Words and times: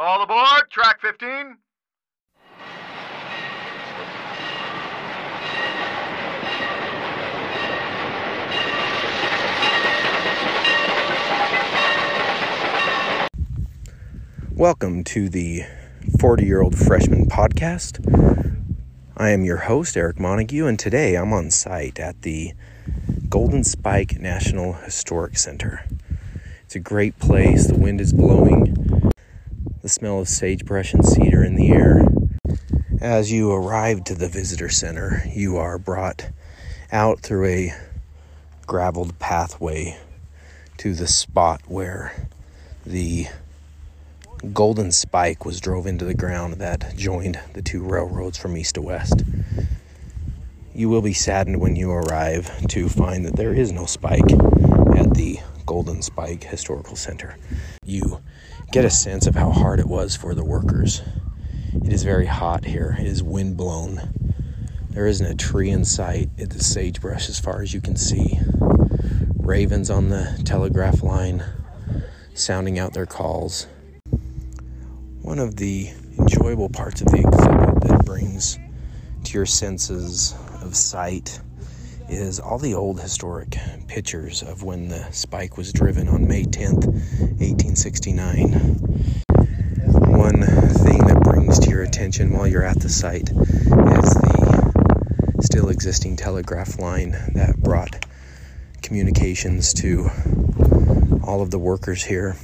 All 0.00 0.22
aboard, 0.22 0.70
track 0.70 1.00
15. 1.00 1.56
Welcome 14.54 15.02
to 15.02 15.28
the 15.28 15.64
40 16.20 16.46
year 16.46 16.62
old 16.62 16.78
freshman 16.78 17.26
podcast. 17.26 17.98
I 19.16 19.30
am 19.30 19.42
your 19.44 19.56
host, 19.56 19.96
Eric 19.96 20.20
Montague, 20.20 20.64
and 20.64 20.78
today 20.78 21.16
I'm 21.16 21.32
on 21.32 21.50
site 21.50 21.98
at 21.98 22.22
the 22.22 22.52
Golden 23.28 23.64
Spike 23.64 24.20
National 24.20 24.74
Historic 24.74 25.36
Center. 25.36 25.84
It's 26.62 26.76
a 26.76 26.80
great 26.80 27.18
place, 27.18 27.66
the 27.66 27.74
wind 27.74 28.00
is 28.00 28.12
blowing, 28.12 28.76
the 29.88 29.92
smell 29.94 30.20
of 30.20 30.28
sagebrush 30.28 30.92
and 30.92 31.02
cedar 31.02 31.42
in 31.42 31.54
the 31.54 31.70
air. 31.70 32.06
As 33.00 33.32
you 33.32 33.50
arrive 33.50 34.04
to 34.04 34.14
the 34.14 34.28
visitor 34.28 34.68
center, 34.68 35.22
you 35.34 35.56
are 35.56 35.78
brought 35.78 36.28
out 36.92 37.20
through 37.20 37.46
a 37.46 37.74
graveled 38.66 39.18
pathway 39.18 39.96
to 40.76 40.92
the 40.92 41.06
spot 41.06 41.62
where 41.68 42.28
the 42.84 43.28
golden 44.52 44.92
spike 44.92 45.46
was 45.46 45.58
drove 45.58 45.86
into 45.86 46.04
the 46.04 46.12
ground 46.12 46.56
that 46.56 46.94
joined 46.94 47.40
the 47.54 47.62
two 47.62 47.82
railroads 47.82 48.36
from 48.36 48.58
east 48.58 48.74
to 48.74 48.82
west. 48.82 49.22
You 50.74 50.90
will 50.90 51.00
be 51.00 51.14
saddened 51.14 51.62
when 51.62 51.76
you 51.76 51.90
arrive 51.92 52.68
to 52.68 52.90
find 52.90 53.24
that 53.24 53.36
there 53.36 53.54
is 53.54 53.72
no 53.72 53.86
spike 53.86 54.30
at 54.98 55.14
the 55.14 55.40
Golden 55.68 56.00
Spike 56.00 56.44
Historical 56.44 56.96
Center. 56.96 57.36
You 57.84 58.22
get 58.72 58.86
a 58.86 58.90
sense 58.90 59.26
of 59.26 59.34
how 59.34 59.50
hard 59.50 59.80
it 59.80 59.86
was 59.86 60.16
for 60.16 60.34
the 60.34 60.42
workers. 60.42 61.02
It 61.84 61.92
is 61.92 62.04
very 62.04 62.24
hot 62.24 62.64
here, 62.64 62.96
it 62.98 63.06
is 63.06 63.22
wind 63.22 63.58
blown. 63.58 64.00
There 64.88 65.06
isn't 65.06 65.26
a 65.26 65.34
tree 65.34 65.68
in 65.68 65.84
sight, 65.84 66.30
it 66.38 66.54
is 66.54 66.64
sagebrush 66.64 67.28
as 67.28 67.38
far 67.38 67.60
as 67.60 67.74
you 67.74 67.82
can 67.82 67.96
see. 67.96 68.40
Ravens 69.36 69.90
on 69.90 70.08
the 70.08 70.40
telegraph 70.42 71.02
line 71.02 71.44
sounding 72.32 72.78
out 72.78 72.94
their 72.94 73.04
calls 73.04 73.66
one 75.20 75.38
of 75.38 75.56
the 75.56 75.90
enjoyable 76.18 76.70
parts 76.70 77.02
of 77.02 77.08
the 77.08 77.18
exhibit 77.18 77.82
that 77.82 78.06
brings 78.06 78.58
to 79.22 79.34
your 79.34 79.44
senses 79.44 80.34
of 80.62 80.74
sight 80.74 81.40
is 82.08 82.40
all 82.40 82.58
the 82.58 82.74
old 82.74 83.00
historic 83.00 83.56
pictures 83.86 84.42
of 84.42 84.62
when 84.62 84.88
the 84.88 85.10
spike 85.12 85.56
was 85.56 85.72
driven 85.72 86.08
on 86.08 86.26
May 86.26 86.44
10th, 86.44 86.86
1869. 87.38 88.52
One 90.16 90.42
thing 90.42 90.98
that 91.06 91.20
brings 91.22 91.58
to 91.60 91.70
your 91.70 91.82
attention 91.82 92.32
while 92.32 92.46
you're 92.46 92.64
at 92.64 92.80
the 92.80 92.88
site 92.88 93.30
is 93.30 93.34
the 93.34 95.36
still 95.40 95.68
existing 95.68 96.16
telegraph 96.16 96.78
line 96.78 97.12
that 97.34 97.56
brought 97.58 98.06
communications 98.82 99.72
to 99.74 100.08
all 101.22 101.42
of 101.42 101.50
the 101.50 101.58
workers 101.58 102.04
here 102.04 102.36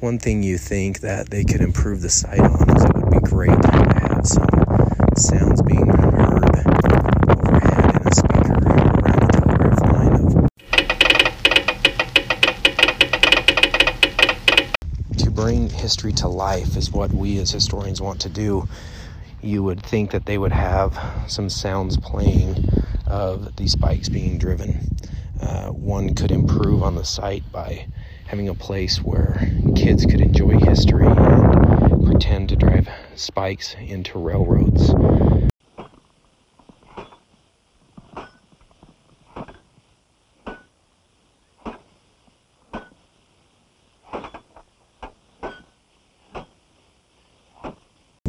one 0.00 0.18
thing 0.18 0.44
you 0.44 0.58
think 0.58 1.00
that 1.00 1.30
they 1.30 1.42
could 1.42 1.60
improve 1.60 2.02
the 2.02 2.08
site 2.08 2.38
on 2.38 2.76
is 2.76 2.84
it 2.84 2.94
would 2.94 3.10
be 3.10 3.18
great 3.18 3.60
to 3.62 3.72
have 3.72 4.24
some 4.24 4.46
sounds 5.16 5.60
being 5.62 5.90
bring 15.38 15.70
history 15.70 16.12
to 16.12 16.26
life 16.26 16.76
is 16.76 16.90
what 16.90 17.12
we 17.12 17.38
as 17.38 17.52
historians 17.52 18.00
want 18.00 18.20
to 18.20 18.28
do 18.28 18.66
you 19.40 19.62
would 19.62 19.80
think 19.80 20.10
that 20.10 20.26
they 20.26 20.36
would 20.36 20.50
have 20.50 20.98
some 21.28 21.48
sounds 21.48 21.96
playing 21.96 22.68
of 23.06 23.54
these 23.54 23.76
bikes 23.76 24.08
being 24.08 24.36
driven 24.36 24.96
uh, 25.40 25.68
one 25.68 26.12
could 26.12 26.32
improve 26.32 26.82
on 26.82 26.96
the 26.96 27.04
site 27.04 27.44
by 27.52 27.86
having 28.26 28.48
a 28.48 28.54
place 28.54 28.98
where 28.98 29.40
kids 29.76 30.04
could 30.04 30.20
enjoy 30.20 30.58
history 30.58 31.06
and 31.06 32.04
pretend 32.04 32.48
to 32.48 32.56
drive 32.56 32.88
spikes 33.14 33.74
into 33.74 34.18
railroads. 34.18 34.92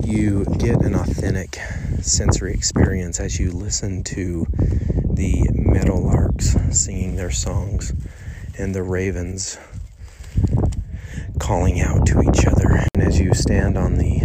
You 0.09 0.43
get 0.57 0.81
an 0.81 0.95
authentic 0.95 1.59
sensory 2.01 2.55
experience 2.55 3.19
as 3.19 3.39
you 3.39 3.51
listen 3.51 4.03
to 4.05 4.47
the 4.49 5.47
meadowlarks 5.53 6.73
singing 6.73 7.15
their 7.15 7.29
songs 7.29 7.93
and 8.57 8.73
the 8.73 8.81
ravens 8.81 9.59
calling 11.39 11.79
out 11.79 12.07
to 12.07 12.23
each 12.23 12.47
other. 12.47 12.83
And 12.95 13.03
as 13.03 13.19
you 13.19 13.35
stand 13.35 13.77
on 13.77 13.99
the 13.99 14.21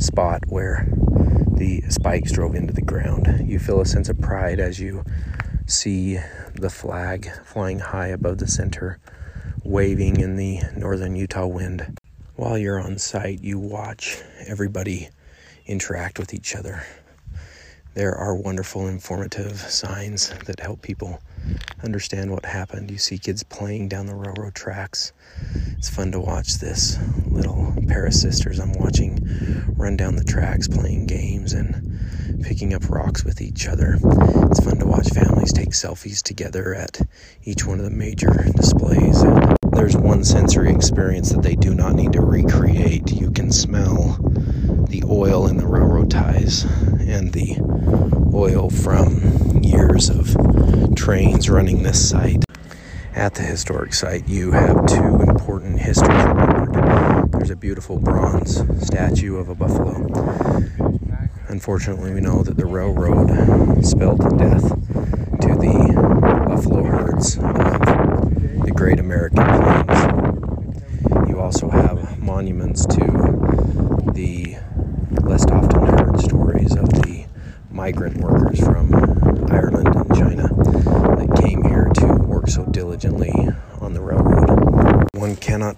spot 0.00 0.42
where 0.48 0.88
the 1.52 1.82
spikes 1.82 2.32
drove 2.32 2.56
into 2.56 2.74
the 2.74 2.82
ground, 2.82 3.48
you 3.48 3.60
feel 3.60 3.80
a 3.80 3.86
sense 3.86 4.08
of 4.08 4.20
pride 4.20 4.58
as 4.58 4.80
you 4.80 5.04
see 5.64 6.18
the 6.54 6.70
flag 6.70 7.30
flying 7.44 7.78
high 7.78 8.08
above 8.08 8.38
the 8.38 8.48
center, 8.48 8.98
waving 9.62 10.18
in 10.18 10.34
the 10.34 10.62
northern 10.76 11.14
Utah 11.14 11.46
wind. 11.46 11.96
While 12.34 12.58
you're 12.58 12.80
on 12.80 12.98
site, 12.98 13.42
you 13.42 13.60
watch 13.60 14.20
everybody 14.44 15.10
interact 15.70 16.18
with 16.18 16.34
each 16.34 16.56
other. 16.56 16.84
There 17.94 18.14
are 18.14 18.34
wonderful, 18.34 18.86
informative 18.86 19.56
signs 19.58 20.30
that 20.46 20.60
help 20.60 20.80
people 20.82 21.20
understand 21.82 22.30
what 22.30 22.44
happened. 22.44 22.90
You 22.90 22.98
see 22.98 23.18
kids 23.18 23.42
playing 23.42 23.88
down 23.88 24.06
the 24.06 24.14
railroad 24.14 24.54
tracks. 24.54 25.12
It's 25.76 25.90
fun 25.90 26.12
to 26.12 26.20
watch 26.20 26.58
this 26.58 26.98
little 27.26 27.74
pair 27.88 28.06
of 28.06 28.14
sisters 28.14 28.60
I'm 28.60 28.72
watching 28.74 29.18
run 29.76 29.96
down 29.96 30.14
the 30.14 30.24
tracks 30.24 30.68
playing 30.68 31.06
games 31.06 31.52
and 31.52 32.44
picking 32.44 32.74
up 32.74 32.88
rocks 32.88 33.24
with 33.24 33.40
each 33.40 33.66
other. 33.66 33.98
It's 34.50 34.64
fun 34.64 34.78
to 34.78 34.86
watch 34.86 35.08
families 35.08 35.52
take 35.52 35.70
selfies 35.70 36.22
together 36.22 36.74
at 36.74 37.00
each 37.44 37.66
one 37.66 37.78
of 37.78 37.84
the 37.84 37.90
major 37.90 38.30
displays. 38.54 39.22
There's 39.72 39.96
one 39.96 40.24
sensory 40.24 40.72
experience 40.72 41.30
that 41.30 41.42
they 41.42 41.56
do 41.56 41.74
not 41.74 41.94
need 41.94 42.12
to 42.12 42.20
recreate. 42.20 43.10
You 43.12 43.30
can 43.30 43.50
smell 43.50 44.18
the 44.90 45.04
oil 45.08 45.46
in 45.46 45.56
the 45.56 45.66
railroad 45.66 46.10
ties 46.10 46.64
and 46.64 47.32
the 47.32 47.56
oil 48.34 48.68
from 48.68 49.62
years 49.62 50.10
of 50.10 50.34
trains 50.96 51.48
running 51.48 51.84
this 51.84 52.10
site. 52.10 52.44
At 53.14 53.34
the 53.34 53.42
historic 53.42 53.94
site, 53.94 54.28
you 54.28 54.50
have 54.50 54.86
two 54.86 55.20
important 55.22 55.78
histories 55.80 56.24
remembered. 56.24 57.30
There's 57.32 57.50
a 57.50 57.56
beautiful 57.56 58.00
bronze 58.00 58.62
statue 58.84 59.36
of 59.36 59.48
a 59.48 59.54
buffalo. 59.54 60.06
Unfortunately, 61.48 62.12
we 62.12 62.20
know 62.20 62.42
that 62.42 62.56
the 62.56 62.66
railroad 62.66 63.84
spelled 63.86 64.38
death 64.38 64.62
to 64.62 65.54
the 65.54 66.44
buffalo 66.48 66.82
herds 66.82 67.36
of 67.36 68.64
the 68.64 68.72
Great 68.74 68.98
American 68.98 69.44
Plains. 69.44 71.28
You 71.28 71.38
also 71.38 71.68
have 71.68 72.18
monuments 72.18 72.86
to 72.86 72.96
the 74.14 74.56
less 75.22 75.44
often 75.46 75.86
heard 75.86 76.20
stories 76.20 76.74
of 76.76 76.88
the 76.90 77.24
migrant 77.70 78.18
workers 78.18 78.60
from 78.60 78.94
Ireland 79.50 79.94
and 79.94 80.14
China 80.16 80.48
that 80.48 81.40
came 81.42 81.62
here 81.64 81.90
to 81.94 82.14
work 82.14 82.48
so 82.48 82.64
diligently 82.66 83.32
on 83.80 83.94
the 83.94 84.00
railroad. 84.00 85.08
One 85.14 85.36
cannot 85.36 85.76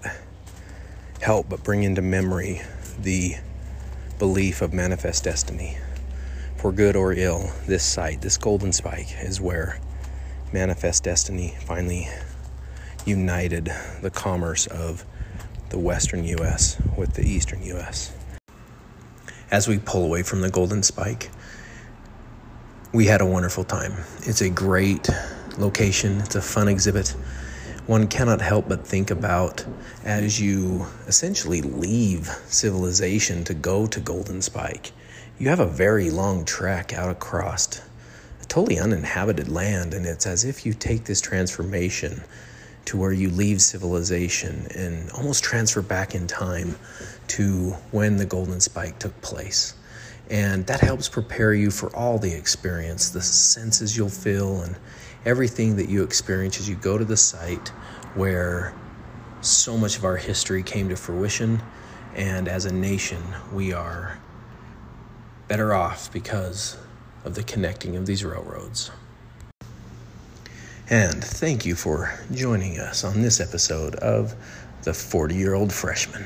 help 1.21 1.49
but 1.49 1.63
bring 1.63 1.83
into 1.83 2.01
memory 2.01 2.61
the 2.99 3.35
belief 4.19 4.61
of 4.61 4.73
manifest 4.73 5.23
destiny. 5.23 5.77
For 6.57 6.71
good 6.71 6.95
or 6.95 7.13
ill, 7.13 7.51
this 7.67 7.83
site, 7.83 8.21
this 8.21 8.37
golden 8.37 8.71
spike, 8.71 9.15
is 9.21 9.41
where 9.41 9.79
manifest 10.51 11.03
destiny 11.03 11.57
finally 11.65 12.07
united 13.05 13.71
the 14.01 14.11
commerce 14.11 14.67
of 14.67 15.05
the 15.69 15.79
western 15.79 16.23
U.S. 16.23 16.77
with 16.95 17.13
the 17.15 17.23
eastern 17.23 17.63
U.S. 17.63 18.13
As 19.53 19.67
we 19.67 19.77
pull 19.77 20.03
away 20.03 20.23
from 20.23 20.41
the 20.41 20.49
golden 20.49 20.81
spike, 20.81 21.29
we 22.91 23.05
had 23.05 23.21
a 23.21 23.25
wonderful 23.27 23.63
time. 23.63 23.93
It's 24.23 24.41
a 24.41 24.49
great 24.49 25.07
location, 25.59 26.21
it's 26.21 26.33
a 26.33 26.41
fun 26.41 26.67
exhibit. 26.67 27.09
One 27.85 28.07
cannot 28.07 28.41
help 28.41 28.67
but 28.67 28.87
think 28.87 29.11
about 29.11 29.63
as 30.03 30.41
you 30.41 30.87
essentially 31.05 31.61
leave 31.61 32.29
civilization 32.47 33.43
to 33.43 33.53
go 33.53 33.85
to 33.85 33.99
Golden 33.99 34.41
Spike, 34.41 34.91
you 35.37 35.49
have 35.49 35.59
a 35.59 35.67
very 35.67 36.09
long 36.09 36.45
trek 36.45 36.91
out 36.91 37.11
across 37.11 37.79
a 38.41 38.45
totally 38.45 38.79
uninhabited 38.79 39.49
land, 39.49 39.93
and 39.93 40.07
it's 40.07 40.25
as 40.25 40.43
if 40.43 40.65
you 40.65 40.73
take 40.73 41.03
this 41.03 41.21
transformation 41.21 42.23
to 42.85 42.97
where 42.97 43.11
you 43.11 43.29
leave 43.29 43.61
civilization 43.61 44.67
and 44.75 45.09
almost 45.11 45.43
transfer 45.43 45.81
back 45.81 46.15
in 46.15 46.27
time 46.27 46.75
to 47.27 47.71
when 47.91 48.17
the 48.17 48.25
Golden 48.25 48.59
Spike 48.59 48.99
took 48.99 49.19
place. 49.21 49.75
And 50.29 50.65
that 50.67 50.79
helps 50.79 51.09
prepare 51.09 51.53
you 51.53 51.69
for 51.69 51.93
all 51.95 52.17
the 52.17 52.33
experience, 52.33 53.09
the 53.09 53.21
senses 53.21 53.95
you'll 53.95 54.09
feel, 54.09 54.61
and 54.61 54.75
everything 55.25 55.75
that 55.77 55.89
you 55.89 56.03
experience 56.03 56.59
as 56.59 56.67
you 56.67 56.75
go 56.75 56.97
to 56.97 57.05
the 57.05 57.17
site 57.17 57.69
where 58.15 58.73
so 59.41 59.77
much 59.77 59.97
of 59.97 60.05
our 60.05 60.17
history 60.17 60.63
came 60.63 60.89
to 60.89 60.95
fruition. 60.95 61.61
And 62.15 62.47
as 62.47 62.65
a 62.65 62.73
nation, 62.73 63.21
we 63.51 63.73
are 63.73 64.19
better 65.47 65.73
off 65.73 66.11
because 66.11 66.77
of 67.25 67.35
the 67.35 67.43
connecting 67.43 67.95
of 67.95 68.05
these 68.05 68.23
railroads. 68.23 68.91
And 70.89 71.23
thank 71.23 71.65
you 71.65 71.75
for 71.75 72.19
joining 72.33 72.77
us 72.77 73.05
on 73.05 73.21
this 73.21 73.39
episode 73.39 73.95
of 73.95 74.35
The 74.83 74.93
40 74.93 75.33
Year 75.33 75.53
Old 75.53 75.71
Freshman. 75.71 76.25